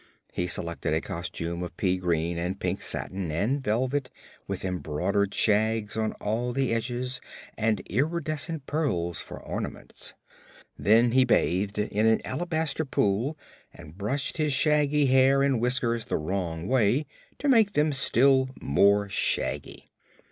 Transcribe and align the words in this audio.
He 0.33 0.47
selected 0.47 0.95
a 0.95 0.99
costume 0.99 1.61
of 1.61 1.77
pea 1.77 1.97
green 1.97 2.39
and 2.39 2.59
pink 2.59 2.81
satin 2.81 3.29
and 3.31 3.63
velvet, 3.63 4.09
with 4.47 4.65
embroidered 4.65 5.31
shags 5.35 5.95
on 5.95 6.13
all 6.13 6.53
the 6.53 6.73
edges 6.73 7.21
and 7.55 7.81
iridescent 7.87 8.65
pearls 8.65 9.21
for 9.21 9.39
ornaments. 9.39 10.15
Then 10.75 11.11
he 11.11 11.23
bathed 11.23 11.77
in 11.77 12.07
an 12.07 12.19
alabaster 12.25 12.83
pool 12.83 13.37
and 13.71 13.95
brushed 13.95 14.37
his 14.37 14.53
shaggy 14.53 15.05
hair 15.05 15.43
and 15.43 15.61
whiskers 15.61 16.05
the 16.05 16.17
wrong 16.17 16.67
way 16.67 17.05
to 17.37 17.47
make 17.47 17.73
them 17.73 17.93
still 17.93 18.49
more 18.59 19.07
shaggy. 19.07 19.91